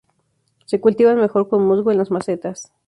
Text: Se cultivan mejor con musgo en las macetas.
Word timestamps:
Se 0.65 0.79
cultivan 0.81 1.17
mejor 1.17 1.47
con 1.47 1.63
musgo 1.63 1.91
en 1.91 1.99
las 1.99 2.09
macetas. 2.09 2.71